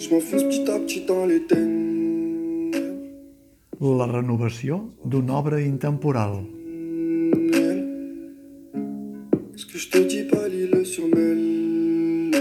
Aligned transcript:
Je 0.00 0.08
m'enfonce 0.08 0.44
petit 0.44 0.70
à 0.70 0.78
petit 0.80 1.04
dans 1.04 1.26
les 1.26 1.42
ténèbres. 1.42 2.78
La 3.80 4.06
renovació 4.06 4.90
d'una 5.04 5.38
obra 5.38 5.56
intemporal. 5.58 6.44
Ce 9.56 9.66
que 9.66 9.76
je 9.76 9.90
te 9.90 9.98
dis 9.98 10.24
pas, 10.24 10.48
lis-le 10.48 10.84
sur 10.86 11.04
mes 11.04 11.34
lèvres. 12.32 12.40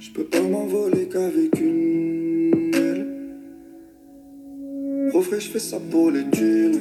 Je 0.00 0.10
peux 0.14 0.24
pas 0.24 0.40
m'envoler 0.40 1.08
qu'avec 1.12 1.60
une 1.60 2.74
aile. 2.74 3.06
Au 5.12 5.20
vrai, 5.20 5.40
je 5.40 5.50
fais 5.50 5.58
ça 5.58 5.78
pour 5.90 6.10
les 6.10 6.24
thunes. 6.30 6.80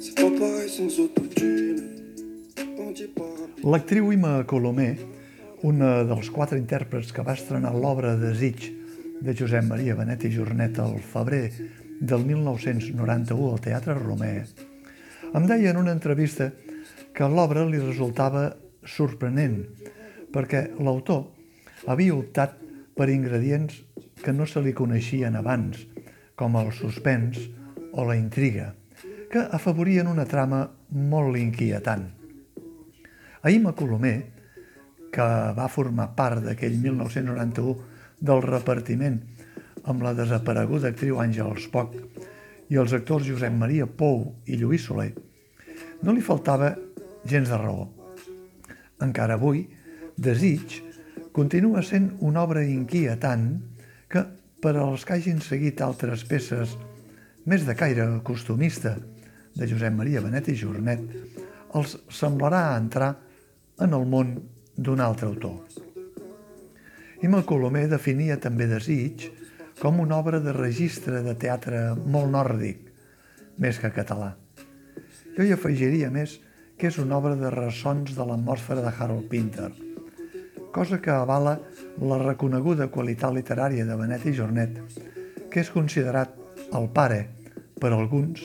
C'est 0.00 0.14
pas 0.16 0.30
pareil 0.30 0.68
sans 0.68 0.98
autotune. 0.98 1.82
L'actriu 3.64 4.12
Ima 4.12 4.44
Colomer, 4.44 4.96
una 5.64 6.02
dels 6.04 6.28
quatre 6.28 6.58
intèrprets 6.60 7.14
que 7.16 7.22
va 7.24 7.32
estrenar 7.38 7.72
l'obra 7.72 8.12
Desig 8.20 8.66
de 9.24 9.32
Josep 9.32 9.64
Maria 9.64 9.94
Benet 9.96 10.26
i 10.28 10.32
Jornet 10.34 10.76
al 10.82 10.98
febrer 11.00 11.46
del 12.04 12.26
1991 12.28 13.46
al 13.48 13.62
Teatre 13.64 13.94
Romer, 13.96 14.44
em 15.32 15.46
deia 15.48 15.72
en 15.72 15.80
una 15.80 15.94
entrevista 15.96 16.50
que 17.16 17.28
l'obra 17.32 17.64
li 17.64 17.80
resultava 17.80 18.50
sorprenent 18.84 19.62
perquè 20.34 20.66
l'autor 20.76 21.24
havia 21.88 22.18
optat 22.18 22.60
per 22.94 23.08
ingredients 23.08 23.80
que 24.20 24.36
no 24.36 24.44
se 24.44 24.60
li 24.60 24.76
coneixien 24.76 25.40
abans, 25.40 25.80
com 26.36 26.60
el 26.60 26.70
suspens 26.76 27.40
o 27.92 28.04
la 28.04 28.18
intriga, 28.20 28.74
que 29.32 29.48
afavorien 29.48 30.12
una 30.12 30.28
trama 30.28 30.66
molt 30.90 31.40
inquietant. 31.40 32.04
A 33.40 33.50
Ima 33.50 33.72
Colomer, 33.76 34.33
que 35.14 35.26
va 35.54 35.70
formar 35.70 36.10
part 36.18 36.42
d'aquell 36.42 36.74
1991 36.82 37.74
del 38.24 38.42
repartiment 38.42 39.20
amb 39.90 40.02
la 40.02 40.14
desapareguda 40.16 40.90
actriu 40.90 41.20
Àngels 41.22 41.68
Poc 41.72 41.94
i 42.72 42.80
els 42.80 42.94
actors 42.96 43.26
Josep 43.28 43.52
Maria 43.54 43.86
Pou 43.86 44.24
i 44.48 44.56
Lluís 44.58 44.86
Soler, 44.88 45.12
no 46.02 46.12
li 46.12 46.24
faltava 46.24 46.72
gens 47.28 47.50
de 47.50 47.58
raó. 47.60 47.86
Encara 49.04 49.36
avui, 49.36 49.64
Desig 50.16 50.80
continua 51.34 51.82
sent 51.82 52.12
una 52.22 52.44
obra 52.44 52.62
inquietant 52.64 53.48
que, 54.08 54.22
per 54.62 54.76
als 54.78 55.04
que 55.04 55.16
hagin 55.18 55.42
seguit 55.44 55.82
altres 55.84 56.24
peces 56.28 56.76
més 57.50 57.66
de 57.66 57.74
caire 57.76 58.06
costumista 58.24 58.94
de 59.54 59.68
Josep 59.68 59.92
Maria 59.94 60.22
Benet 60.24 60.48
i 60.48 60.56
Jornet, 60.58 61.02
els 61.74 61.96
semblarà 62.08 62.64
entrar 62.78 63.10
en 63.82 63.96
el 63.98 64.06
món 64.08 64.36
d'un 64.76 65.00
altre 65.00 65.28
autor. 65.28 65.60
Ima 67.22 67.42
Colomer 67.46 67.86
definia 67.88 68.36
també 68.40 68.66
Desig 68.68 69.28
com 69.80 70.00
una 70.00 70.18
obra 70.18 70.40
de 70.40 70.52
registre 70.52 71.22
de 71.24 71.34
teatre 71.40 71.94
molt 71.96 72.30
nòrdic, 72.32 72.80
més 73.58 73.78
que 73.80 73.92
català. 73.94 74.34
Jo 75.34 75.46
hi 75.46 75.54
afegiria 75.54 76.10
més 76.14 76.38
que 76.78 76.90
és 76.90 76.98
una 76.98 77.18
obra 77.18 77.34
de 77.38 77.50
ressons 77.54 78.14
de 78.16 78.26
l'atmosfera 78.26 78.82
de 78.82 78.92
Harold 78.92 79.28
Pinter, 79.30 79.70
cosa 80.74 81.00
que 81.00 81.14
avala 81.14 81.58
la 82.02 82.18
reconeguda 82.22 82.90
qualitat 82.90 83.34
literària 83.34 83.86
de 83.86 83.96
Benet 83.98 84.26
i 84.26 84.34
Jornet, 84.34 84.80
que 85.50 85.62
és 85.62 85.70
considerat 85.70 86.34
el 86.74 86.90
pare 86.90 87.22
per 87.80 87.94
alguns 87.94 88.42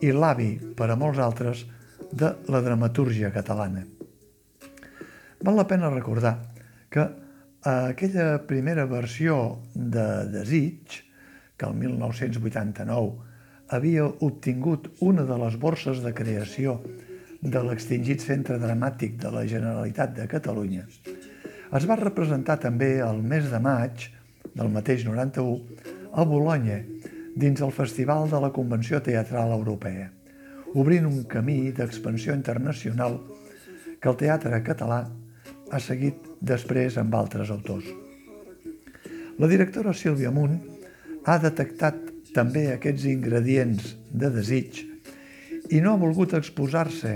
i 0.00 0.14
l'avi 0.14 0.52
per 0.78 0.92
a 0.92 0.98
molts 0.98 1.18
altres 1.18 1.66
de 2.12 2.34
la 2.48 2.62
dramatúrgia 2.62 3.34
catalana. 3.34 3.97
Val 5.48 5.56
la 5.56 5.66
pena 5.66 5.88
recordar 5.88 6.42
que 6.90 7.00
a 7.00 7.86
aquella 7.88 8.46
primera 8.46 8.84
versió 8.84 9.62
de 9.72 10.26
Desig, 10.28 10.98
que 11.56 11.64
el 11.64 11.72
1989 11.72 13.14
havia 13.72 14.04
obtingut 14.04 14.90
una 15.00 15.22
de 15.24 15.38
les 15.40 15.54
borses 15.56 16.02
de 16.04 16.12
creació 16.12 16.74
de 17.40 17.62
l'extingit 17.64 18.20
Centre 18.20 18.58
Dramàtic 18.60 19.14
de 19.22 19.30
la 19.32 19.46
Generalitat 19.48 20.12
de 20.18 20.26
Catalunya, 20.28 20.84
es 20.84 21.86
va 21.88 21.96
representar 21.96 22.58
també 22.60 22.98
el 23.00 23.22
mes 23.24 23.48
de 23.48 23.60
maig 23.64 24.04
del 24.52 24.68
mateix 24.68 25.06
91 25.08 26.12
a 26.12 26.26
Bologna, 26.28 26.76
dins 27.40 27.62
el 27.64 27.72
Festival 27.72 28.28
de 28.28 28.42
la 28.44 28.52
Convenció 28.52 29.00
Teatral 29.00 29.56
Europea, 29.56 30.10
obrint 30.74 31.08
un 31.08 31.24
camí 31.24 31.72
d'expansió 31.72 32.36
internacional 32.36 33.16
que 33.96 34.12
el 34.12 34.20
teatre 34.20 34.60
català 34.60 35.06
ha 35.70 35.80
seguit 35.82 36.28
després 36.40 36.96
amb 37.00 37.14
altres 37.18 37.50
autors. 37.52 37.88
La 39.38 39.48
directora 39.50 39.94
Sílvia 39.94 40.32
Munt 40.34 40.56
ha 41.28 41.36
detectat 41.42 41.98
també 42.34 42.68
aquests 42.72 43.06
ingredients 43.10 43.94
de 44.10 44.30
desig 44.34 44.82
i 45.74 45.80
no 45.84 45.92
ha 45.92 46.00
volgut 46.00 46.34
exposar-se 46.38 47.14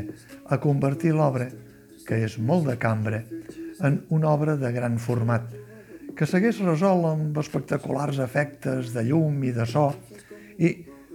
a 0.52 0.58
convertir 0.60 1.14
l'obra, 1.16 1.48
que 2.06 2.18
és 2.26 2.36
molt 2.38 2.68
de 2.68 2.76
cambra, 2.76 3.22
en 3.82 4.02
una 4.12 4.30
obra 4.30 4.56
de 4.60 4.70
gran 4.74 4.98
format, 5.00 5.46
que 6.14 6.28
s'hagués 6.28 6.60
resolt 6.60 7.08
amb 7.08 7.38
espectaculars 7.40 8.20
efectes 8.20 8.92
de 8.92 9.06
llum 9.08 9.40
i 9.48 9.54
de 9.56 9.64
so 9.66 9.88
i, 10.58 10.74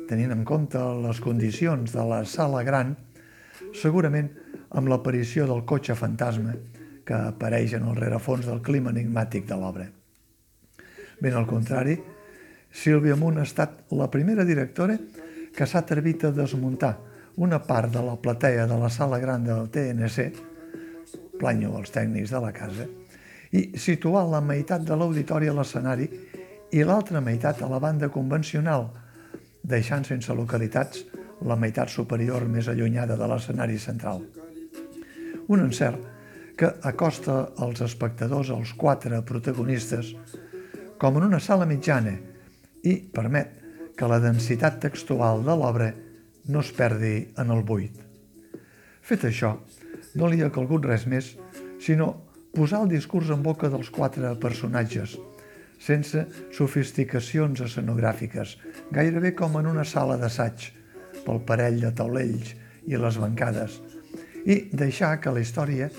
tenint 0.10 0.34
en 0.34 0.42
compte 0.48 0.82
les 1.04 1.20
condicions 1.22 1.94
de 1.94 2.08
la 2.10 2.24
sala 2.26 2.64
gran, 2.66 2.96
segurament 3.78 4.32
amb 4.74 4.90
l'aparició 4.90 5.46
del 5.48 5.64
cotxe 5.70 5.96
fantasma 5.96 6.56
que 7.08 7.16
apareix 7.16 7.78
en 7.78 7.88
el 7.88 7.96
rerefons 7.96 8.46
del 8.46 8.62
clima 8.62 8.92
enigmàtic 8.92 9.48
de 9.48 9.58
l'obra. 9.60 9.88
Ben 11.22 11.34
al 11.34 11.48
contrari, 11.50 11.96
Sílvia 12.70 13.16
Munt 13.16 13.40
ha 13.40 13.48
estat 13.48 13.88
la 13.96 14.10
primera 14.12 14.46
directora 14.46 14.98
que 15.56 15.66
s'ha 15.66 15.82
atrevit 15.82 16.28
a 16.28 16.34
desmuntar 16.36 16.98
una 17.38 17.62
part 17.64 17.94
de 17.94 18.04
la 18.04 18.18
platea 18.22 18.68
de 18.68 18.78
la 18.78 18.90
sala 18.90 19.20
gran 19.20 19.44
del 19.46 19.70
TNC, 19.74 20.28
planyo 21.40 21.76
als 21.78 21.94
tècnics 21.94 22.34
de 22.34 22.42
la 22.42 22.52
casa, 22.54 22.86
i 23.54 23.78
situar 23.80 24.26
la 24.28 24.42
meitat 24.42 24.84
de 24.84 24.98
l'auditori 24.98 25.48
a 25.48 25.54
l'escenari 25.56 26.10
i 26.74 26.84
l'altra 26.84 27.22
meitat 27.22 27.62
a 27.62 27.70
la 27.72 27.80
banda 27.80 28.10
convencional, 28.10 28.90
deixant 29.64 30.04
sense 30.06 30.34
localitats 30.34 31.06
la 31.46 31.56
meitat 31.56 31.94
superior 31.94 32.46
més 32.50 32.68
allunyada 32.68 33.16
de 33.18 33.30
l'escenari 33.30 33.78
central. 33.80 34.26
Un 35.48 35.64
encert 35.64 36.17
que 36.58 36.72
acosta 36.90 37.38
els 37.62 37.84
espectadors 37.86 38.50
als 38.50 38.74
quatre 38.74 39.22
protagonistes 39.22 40.16
com 40.98 41.20
en 41.20 41.28
una 41.28 41.40
sala 41.40 41.68
mitjana 41.70 42.16
i 42.84 42.96
permet 43.14 43.54
que 43.98 44.10
la 44.10 44.20
densitat 44.22 44.80
textual 44.82 45.44
de 45.46 45.56
l'obra 45.58 45.92
no 46.50 46.64
es 46.66 46.72
perdi 46.74 47.16
en 47.38 47.54
el 47.54 47.62
buit. 47.68 47.94
Fet 49.02 49.28
això, 49.30 49.54
no 50.18 50.30
li 50.30 50.42
ha 50.42 50.52
calgut 50.54 50.86
res 50.90 51.06
més, 51.10 51.36
sinó 51.82 52.10
posar 52.56 52.82
el 52.84 52.92
discurs 52.94 53.30
en 53.34 53.44
boca 53.46 53.70
dels 53.70 53.92
quatre 53.94 54.34
personatges, 54.42 55.18
sense 55.78 56.24
sofisticacions 56.58 57.62
escenogràfiques, 57.68 58.56
gairebé 58.94 59.36
com 59.38 59.60
en 59.62 59.70
una 59.70 59.86
sala 59.86 60.18
d'assaig, 60.18 60.72
pel 61.26 61.44
parell 61.46 61.82
de 61.84 61.94
taulells 61.94 62.56
i 62.88 62.98
les 62.98 63.22
bancades, 63.22 63.82
i 64.48 64.64
deixar 64.74 65.18
que 65.22 65.34
la 65.34 65.44
història 65.44 65.92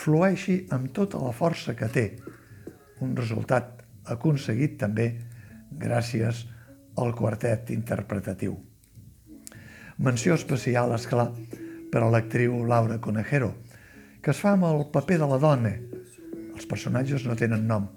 flueixi 0.00 0.62
amb 0.72 0.92
tota 0.96 1.20
la 1.20 1.32
força 1.36 1.74
que 1.76 1.88
té, 1.92 2.06
un 3.04 3.12
resultat 3.16 3.82
aconseguit 4.12 4.78
també 4.80 5.10
gràcies 5.70 6.46
al 7.00 7.12
quartet 7.16 7.70
interpretatiu. 7.74 8.56
Menció 10.00 10.36
especial, 10.38 10.94
és 10.96 11.04
clar, 11.08 11.28
per 11.92 12.00
a 12.00 12.08
l'actriu 12.08 12.62
Laura 12.64 12.96
Conejero, 13.02 13.52
que 14.22 14.32
es 14.32 14.40
fa 14.40 14.54
amb 14.56 14.68
el 14.70 14.86
paper 14.92 15.20
de 15.20 15.28
la 15.28 15.40
dona. 15.42 15.74
Els 16.56 16.68
personatges 16.68 17.26
no 17.28 17.36
tenen 17.36 17.66
nom, 17.68 17.88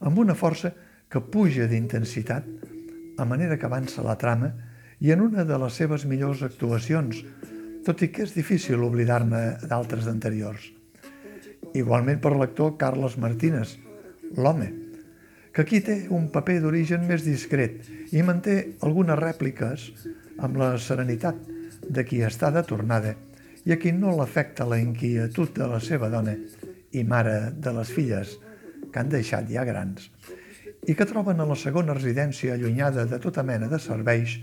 amb 0.00 0.18
una 0.18 0.38
força 0.38 0.72
que 1.10 1.22
puja 1.34 1.66
d'intensitat 1.66 2.46
a 3.18 3.26
manera 3.26 3.58
que 3.58 3.66
avança 3.66 4.06
la 4.06 4.18
trama 4.18 4.52
i 5.00 5.10
en 5.10 5.24
una 5.26 5.44
de 5.44 5.58
les 5.58 5.78
seves 5.82 6.06
millors 6.06 6.44
actuacions, 6.46 7.24
tot 7.86 8.02
i 8.06 8.10
que 8.14 8.22
és 8.26 8.36
difícil 8.36 8.82
oblidar-ne 8.86 9.66
d'altres 9.66 10.06
anteriors. 10.10 10.79
Igualment 11.74 12.18
per 12.22 12.34
l'actor 12.34 12.76
Carles 12.80 13.16
Martínez, 13.22 13.76
l'home, 14.36 14.70
que 15.52 15.62
aquí 15.62 15.80
té 15.86 15.96
un 16.14 16.28
paper 16.34 16.60
d'origen 16.62 17.06
més 17.06 17.24
discret 17.26 17.86
i 18.14 18.22
manté 18.26 18.56
algunes 18.86 19.18
rèpliques 19.18 19.86
amb 20.38 20.58
la 20.60 20.72
serenitat 20.78 21.38
de 21.86 22.04
qui 22.06 22.22
està 22.26 22.50
de 22.54 22.62
tornada 22.66 23.14
i 23.66 23.74
a 23.74 23.78
qui 23.80 23.92
no 23.92 24.14
l'afecta 24.16 24.66
la 24.68 24.78
inquietud 24.80 25.52
de 25.56 25.66
la 25.70 25.80
seva 25.82 26.10
dona 26.12 26.36
i 26.96 27.02
mare 27.04 27.52
de 27.54 27.74
les 27.76 27.90
filles 27.94 28.36
que 28.90 29.02
han 29.02 29.10
deixat 29.10 29.50
ja 29.50 29.66
grans 29.66 30.08
i 30.88 30.94
que 30.96 31.06
troben 31.06 31.42
a 31.42 31.46
la 31.46 31.58
segona 31.58 31.94
residència 31.94 32.54
allunyada 32.54 33.04
de 33.06 33.18
tota 33.22 33.44
mena 33.46 33.68
de 33.68 33.78
serveis 33.82 34.38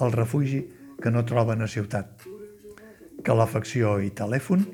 el 0.00 0.12
refugi 0.12 0.60
que 1.00 1.10
no 1.12 1.24
troben 1.28 1.62
a 1.62 1.68
ciutat. 1.68 2.26
Calefacció 3.24 3.96
i 4.04 4.10
telèfon, 4.16 4.64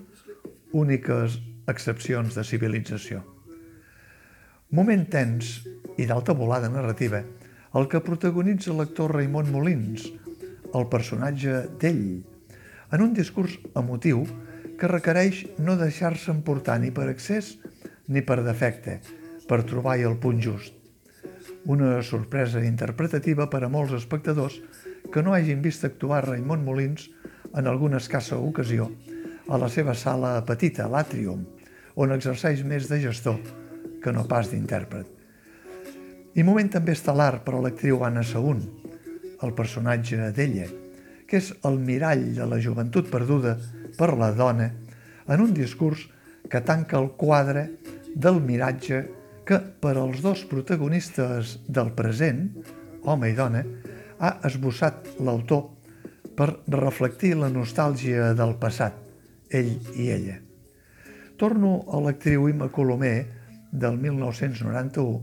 úniques 0.72 1.38
excepcions 1.70 2.34
de 2.34 2.44
civilització. 2.44 3.22
Moment 4.72 5.04
tens 5.12 5.60
i 6.00 6.06
d'alta 6.08 6.34
volada 6.34 6.70
narrativa, 6.72 7.22
el 7.76 7.88
que 7.88 8.02
protagonitza 8.04 8.74
l'actor 8.76 9.14
Raimon 9.16 9.50
Molins, 9.52 10.06
el 10.72 10.88
personatge 10.92 11.66
d'ell, 11.80 12.22
en 12.92 13.04
un 13.04 13.12
discurs 13.16 13.58
emotiu 13.78 14.24
que 14.80 14.90
requereix 14.90 15.44
no 15.60 15.76
deixar-se 15.80 16.32
emportar 16.32 16.78
ni 16.80 16.90
per 16.90 17.08
excés 17.12 17.56
ni 18.08 18.24
per 18.24 18.42
defecte, 18.44 18.98
per 19.48 19.62
trobar 19.68 19.98
el 20.00 20.18
punt 20.20 20.40
just. 20.42 20.74
Una 21.64 22.00
sorpresa 22.02 22.64
interpretativa 22.64 23.46
per 23.48 23.62
a 23.62 23.70
molts 23.70 23.94
espectadors 23.94 24.58
que 25.12 25.22
no 25.22 25.36
hagin 25.36 25.62
vist 25.62 25.84
actuar 25.84 26.24
Raimon 26.26 26.64
Molins 26.64 27.08
en 27.54 27.68
alguna 27.68 28.00
escassa 28.02 28.40
ocasió 28.40 28.88
a 29.52 29.58
la 29.60 29.68
seva 29.68 29.92
sala 29.92 30.38
petita, 30.48 30.86
l'Atrium, 30.88 31.42
on 32.00 32.14
exerceix 32.14 32.62
més 32.64 32.86
de 32.88 33.02
gestor 33.02 33.36
que 34.00 34.12
no 34.16 34.24
pas 34.28 34.48
d'intèrpret. 34.48 35.04
I 36.32 36.44
moment 36.48 36.70
també 36.72 36.94
estel·lar 36.96 37.42
per 37.44 37.58
a 37.58 37.60
l'actriu 37.60 38.00
Anna 38.06 38.22
Saún, 38.24 38.62
el 39.44 39.52
personatge 39.52 40.30
d'ella, 40.32 40.70
que 41.28 41.36
és 41.36 41.50
el 41.68 41.76
mirall 41.84 42.30
de 42.38 42.46
la 42.48 42.60
joventut 42.64 43.10
perduda 43.12 43.58
per 43.98 44.14
la 44.16 44.30
dona 44.32 44.70
en 45.28 45.44
un 45.44 45.52
discurs 45.52 46.06
que 46.48 46.64
tanca 46.64 46.96
el 47.02 47.10
quadre 47.20 47.66
del 48.14 48.40
miratge 48.40 49.04
que 49.44 49.60
per 49.60 49.98
als 49.98 50.24
dos 50.24 50.46
protagonistes 50.48 51.58
del 51.68 51.92
present, 51.98 52.46
home 53.04 53.28
i 53.28 53.36
dona, 53.36 53.66
ha 54.16 54.38
esbossat 54.48 55.12
l'autor 55.20 55.66
per 56.38 56.54
reflectir 56.72 57.34
la 57.36 57.52
nostàlgia 57.52 58.32
del 58.38 58.56
passat, 58.56 59.01
ell 59.52 59.74
i 59.94 60.08
ella. 60.12 60.38
Torno 61.38 61.82
a 61.88 62.00
l'actriu 62.04 62.48
Imma 62.48 62.68
Colomer 62.72 63.16
del 63.72 63.98
1991, 63.98 65.20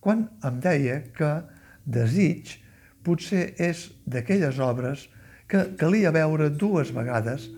quan 0.00 0.28
em 0.46 0.60
deia 0.62 1.00
que 1.14 1.30
Desig 1.88 2.58
potser 3.04 3.54
és 3.56 3.86
d'aquelles 4.04 4.58
obres 4.60 5.06
que 5.48 5.64
calia 5.80 6.12
veure 6.12 6.50
dues 6.50 6.92
vegades 6.92 7.48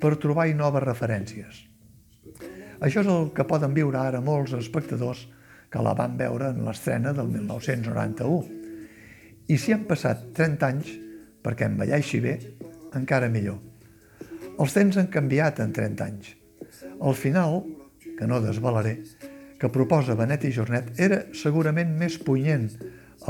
per 0.00 0.18
trobar-hi 0.20 0.54
noves 0.54 0.84
referències. 0.84 1.64
Això 2.78 3.02
és 3.02 3.08
el 3.10 3.32
que 3.34 3.46
poden 3.48 3.74
viure 3.74 3.98
ara 3.98 4.20
molts 4.22 4.52
espectadors 4.54 5.24
que 5.72 5.82
la 5.82 5.94
van 5.96 6.14
veure 6.20 6.52
en 6.52 6.62
l'estrena 6.66 7.12
del 7.16 7.32
1991. 7.32 8.58
I 9.48 9.56
si 9.58 9.72
han 9.74 9.86
passat 9.88 10.28
30 10.36 10.68
anys, 10.68 10.92
perquè 11.42 11.66
envelleixi 11.66 12.20
bé, 12.22 12.36
encara 12.96 13.30
millor. 13.32 13.58
Els 14.58 14.72
temps 14.74 14.96
han 14.98 15.06
canviat 15.14 15.60
en 15.62 15.72
30 15.74 16.04
anys. 16.04 16.30
El 16.98 17.14
final, 17.14 17.60
que 18.18 18.26
no 18.26 18.40
desvalaré, 18.42 18.96
que 19.58 19.70
proposa 19.70 20.16
Benet 20.18 20.48
i 20.48 20.50
Jornet 20.54 20.98
era 20.98 21.20
segurament 21.34 21.92
més 22.00 22.16
punyent 22.18 22.66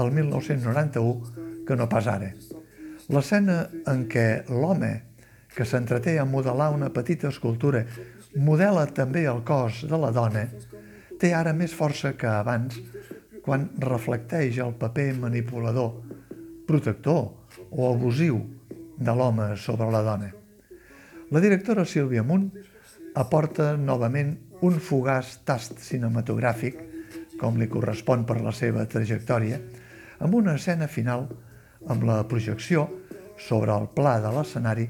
el 0.01 0.09
1991 0.17 1.65
que 1.69 1.77
no 1.77 1.89
pas 1.93 2.09
ara. 2.09 2.31
L'escena 3.13 3.59
en 3.93 4.07
què 4.09 4.25
l'home 4.49 4.93
que 5.53 5.69
s'entreté 5.69 6.17
a 6.19 6.25
modelar 6.29 6.71
una 6.73 6.89
petita 6.97 7.29
escultura 7.29 7.85
modela 8.37 8.87
també 8.97 9.27
el 9.29 9.45
cos 9.45 9.85
de 9.89 10.01
la 10.01 10.13
dona, 10.17 10.47
té 11.21 11.35
ara 11.35 11.53
més 11.53 11.77
força 11.77 12.15
que 12.17 12.29
abans 12.31 12.81
quan 13.45 13.69
reflecteix 13.85 14.61
el 14.65 14.77
paper 14.81 15.11
manipulador, 15.21 15.95
protector 16.69 17.25
o 17.71 17.93
abusiu 17.93 18.45
de 18.97 19.15
l'home 19.17 19.55
sobre 19.61 19.93
la 19.93 20.05
dona. 20.05 20.33
La 21.31 21.41
directora 21.45 21.85
Sílvia 21.85 22.23
Munt 22.25 22.47
aporta 23.21 23.75
novament 23.77 24.31
un 24.65 24.79
fugaç 24.81 25.35
tast 25.45 25.83
cinematogràfic, 25.85 26.79
com 27.37 27.59
li 27.61 27.67
correspon 27.69 28.23
per 28.25 28.39
la 28.41 28.53
seva 28.57 28.87
trajectòria, 28.89 29.59
amb 30.25 30.39
una 30.39 30.55
escena 30.57 30.87
final 30.89 31.27
amb 31.93 32.07
la 32.09 32.23
projecció 32.31 32.87
sobre 33.37 33.75
el 33.77 33.91
pla 33.93 34.15
de 34.25 34.31
l'escenari 34.33 34.87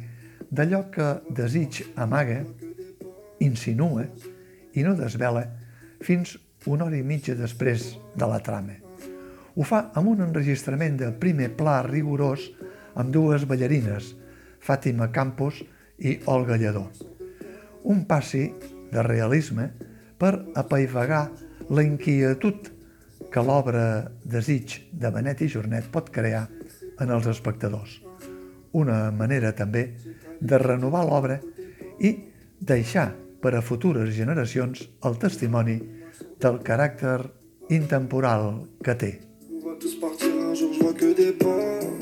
d'allò 0.48 0.84
que 0.94 1.08
desig 1.34 1.80
amaga, 1.98 2.44
insinua 3.42 4.04
i 4.78 4.84
no 4.86 4.92
desvela 4.94 5.42
fins 6.06 6.36
una 6.70 6.86
hora 6.86 7.00
i 7.00 7.02
mitja 7.02 7.34
després 7.34 7.96
de 8.14 8.28
la 8.30 8.38
trama. 8.46 8.76
Ho 9.58 9.66
fa 9.66 9.88
amb 9.98 10.12
un 10.14 10.22
enregistrament 10.28 11.00
de 11.02 11.10
primer 11.18 11.50
pla 11.58 11.80
rigorós 11.82 12.46
amb 12.94 13.10
dues 13.10 13.42
ballarines, 13.50 14.14
Fàtima 14.62 15.10
Campos 15.10 15.64
i 15.98 16.18
Olga 16.26 16.56
Lledó. 16.56 16.88
Un 17.84 18.04
passi 18.06 18.46
de 18.92 19.02
realisme 19.02 19.70
per 20.18 20.34
apaivagar 20.56 21.28
la 21.70 21.84
inquietud 21.84 22.70
que 23.32 23.44
l'obra 23.44 24.08
Desig 24.24 24.78
de 24.92 25.10
Benet 25.12 25.42
i 25.44 25.50
Jornet 25.52 25.90
pot 25.92 26.10
crear 26.10 26.46
en 26.98 27.12
els 27.14 27.28
espectadors. 27.30 27.98
Una 28.72 29.10
manera 29.12 29.52
també 29.56 29.84
de 30.40 30.58
renovar 30.58 31.04
l'obra 31.06 31.38
i 32.00 32.14
deixar 32.60 33.10
per 33.42 33.54
a 33.54 33.62
futures 33.62 34.10
generacions 34.14 34.88
el 35.06 35.18
testimoni 35.22 35.78
del 36.42 36.60
caràcter 36.66 37.20
intemporal 37.74 38.64
que 38.82 38.96
té. 38.98 39.12
On 39.50 39.62
va 39.66 39.78
tous 39.78 39.94
partir 40.00 40.32
un 40.32 40.54
jour, 40.54 40.72
je 40.72 40.82
vois 40.82 40.94
que 40.94 41.14
des 41.14 41.32
pas. 41.38 41.97